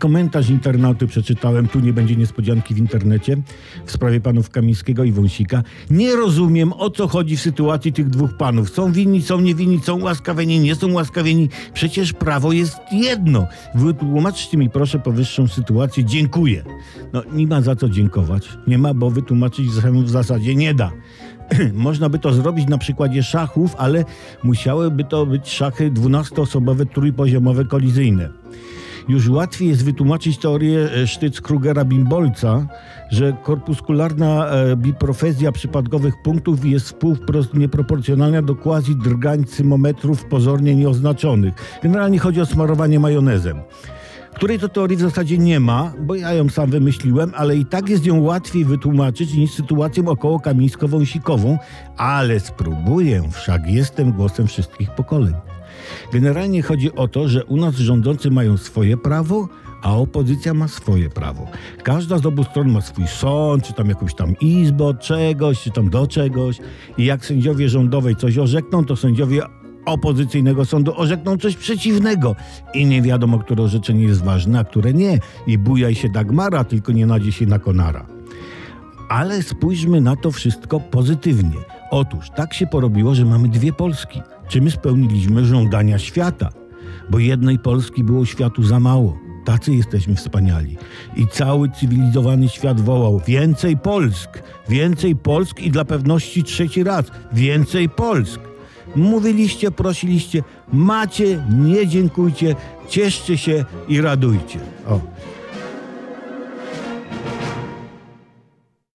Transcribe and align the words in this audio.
Komentarz 0.00 0.50
internauty 0.50 1.06
przeczytałem, 1.06 1.68
tu 1.68 1.80
nie 1.80 1.92
będzie 1.92 2.16
niespodzianki 2.16 2.74
w 2.74 2.78
internecie, 2.78 3.36
w 3.86 3.92
sprawie 3.92 4.20
panów 4.20 4.50
Kamińskiego 4.50 5.04
i 5.04 5.12
Wąsika. 5.12 5.62
Nie 5.90 6.16
rozumiem, 6.16 6.72
o 6.72 6.90
co 6.90 7.08
chodzi 7.08 7.36
w 7.36 7.40
sytuacji 7.40 7.92
tych 7.92 8.08
dwóch 8.08 8.36
panów. 8.36 8.70
Są 8.70 8.92
winni, 8.92 9.22
są 9.22 9.40
niewinni, 9.40 9.80
są 9.80 10.02
łaskawieni, 10.02 10.60
nie 10.60 10.74
są 10.74 10.92
łaskawieni. 10.92 11.48
Przecież 11.74 12.12
prawo 12.12 12.52
jest 12.52 12.76
jedno. 12.92 13.46
Wytłumaczcie 13.74 14.58
mi 14.58 14.70
proszę 14.70 14.98
powyższą 14.98 15.48
sytuację. 15.48 16.04
Dziękuję. 16.04 16.64
No, 17.12 17.22
nie 17.32 17.46
ma 17.46 17.60
za 17.60 17.76
co 17.76 17.88
dziękować. 17.88 18.48
Nie 18.66 18.78
ma, 18.78 18.94
bo 18.94 19.10
wytłumaczyć 19.10 19.66
w 19.68 20.10
zasadzie 20.10 20.54
nie 20.54 20.74
da. 20.74 20.92
Można 21.74 22.08
by 22.08 22.18
to 22.18 22.32
zrobić 22.32 22.68
na 22.68 22.78
przykładzie 22.78 23.22
szachów, 23.22 23.74
ale 23.78 24.04
musiałyby 24.42 25.04
to 25.04 25.26
być 25.26 25.48
szachy 25.48 25.90
12-osobowe, 25.90 26.86
trójpoziomowe, 26.86 27.64
kolizyjne. 27.64 28.30
Już 29.10 29.28
łatwiej 29.28 29.68
jest 29.68 29.84
wytłumaczyć 29.84 30.38
teorię 30.38 30.78
e, 30.80 31.06
Sztyc-Krugera-Bimbolca, 31.06 32.66
że 33.10 33.32
korpuskularna 33.42 34.46
e, 34.46 34.76
biprofezja 34.76 35.52
przypadkowych 35.52 36.14
punktów 36.22 36.64
jest 36.64 36.96
wprost 37.24 37.54
nieproporcjonalna 37.54 38.42
do 38.42 38.54
quasi 38.54 38.96
drgań 38.96 39.44
cymometrów 39.44 40.24
pozornie 40.24 40.76
nieoznaczonych. 40.76 41.54
Generalnie 41.82 42.18
chodzi 42.18 42.40
o 42.40 42.46
smarowanie 42.46 43.00
majonezem 43.00 43.60
której 44.34 44.58
to 44.58 44.68
teorii 44.68 44.96
w 44.96 45.00
zasadzie 45.00 45.38
nie 45.38 45.60
ma, 45.60 45.92
bo 46.00 46.14
ja 46.14 46.32
ją 46.32 46.48
sam 46.48 46.70
wymyśliłem, 46.70 47.32
ale 47.36 47.56
i 47.56 47.66
tak 47.66 47.88
jest 47.88 48.06
ją 48.06 48.20
łatwiej 48.20 48.64
wytłumaczyć 48.64 49.34
niż 49.34 49.50
sytuacją 49.50 50.08
około 50.08 50.38
kamińsko-wąsikową, 50.38 51.58
ale 51.96 52.40
spróbuję, 52.40 53.22
wszak 53.32 53.66
jestem 53.66 54.12
głosem 54.12 54.46
wszystkich 54.46 54.90
pokoleń. 54.90 55.34
Generalnie 56.12 56.62
chodzi 56.62 56.94
o 56.94 57.08
to, 57.08 57.28
że 57.28 57.44
u 57.44 57.56
nas 57.56 57.74
rządzący 57.74 58.30
mają 58.30 58.56
swoje 58.56 58.96
prawo, 58.96 59.48
a 59.82 59.96
opozycja 59.96 60.54
ma 60.54 60.68
swoje 60.68 61.10
prawo. 61.10 61.46
Każda 61.82 62.18
z 62.18 62.26
obu 62.26 62.44
stron 62.44 62.68
ma 62.68 62.80
swój 62.80 63.06
sąd, 63.06 63.64
czy 63.64 63.72
tam 63.72 63.88
jakąś 63.88 64.14
tam 64.14 64.34
izbę 64.40 64.94
czegoś, 64.94 65.60
czy 65.60 65.70
tam 65.70 65.90
do 65.90 66.06
czegoś. 66.06 66.58
I 66.98 67.04
jak 67.04 67.24
sędziowie 67.24 67.68
rządowej 67.68 68.16
coś 68.16 68.38
orzekną, 68.38 68.84
to 68.84 68.96
sędziowie 68.96 69.42
opozycyjnego 69.90 70.64
sądu 70.64 70.92
orzekną 70.96 71.36
coś 71.36 71.56
przeciwnego. 71.56 72.36
I 72.74 72.86
nie 72.86 73.02
wiadomo, 73.02 73.38
które 73.38 73.62
orzeczenie 73.62 74.04
jest 74.04 74.24
ważne, 74.24 74.58
a 74.58 74.64
które 74.64 74.92
nie. 74.92 75.18
I 75.46 75.58
bujaj 75.58 75.94
się 75.94 76.08
Dagmara, 76.08 76.64
tylko 76.64 76.92
nie 76.92 77.06
nadzie 77.06 77.32
się 77.32 77.46
na 77.46 77.58
Konara. 77.58 78.06
Ale 79.08 79.42
spójrzmy 79.42 80.00
na 80.00 80.16
to 80.16 80.30
wszystko 80.30 80.80
pozytywnie. 80.80 81.56
Otóż 81.90 82.30
tak 82.36 82.54
się 82.54 82.66
porobiło, 82.66 83.14
że 83.14 83.24
mamy 83.24 83.48
dwie 83.48 83.72
Polski. 83.72 84.22
Czy 84.48 84.60
my 84.60 84.70
spełniliśmy 84.70 85.44
żądania 85.44 85.98
świata? 85.98 86.48
Bo 87.10 87.18
jednej 87.18 87.58
Polski 87.58 88.04
było 88.04 88.26
światu 88.26 88.62
za 88.62 88.80
mało. 88.80 89.18
Tacy 89.44 89.74
jesteśmy 89.74 90.14
wspaniali. 90.14 90.76
I 91.16 91.26
cały 91.26 91.70
cywilizowany 91.70 92.48
świat 92.48 92.80
wołał 92.80 93.20
więcej 93.26 93.76
Polsk, 93.76 94.42
więcej 94.68 95.16
Polsk 95.16 95.60
i 95.60 95.70
dla 95.70 95.84
pewności 95.84 96.44
trzeci 96.44 96.84
raz 96.84 97.04
więcej 97.32 97.88
Polsk. 97.88 98.49
Mówiliście, 98.96 99.70
prosiliście, 99.70 100.42
macie, 100.72 101.44
nie 101.50 101.86
dziękujcie, 101.86 102.56
cieszcie 102.88 103.38
się 103.38 103.64
i 103.88 104.00
radujcie. 104.00 104.58
O. 104.88 105.00